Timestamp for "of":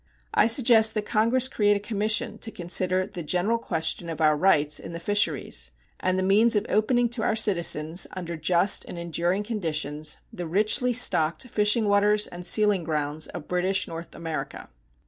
4.09-4.19, 6.55-6.65, 13.27-13.47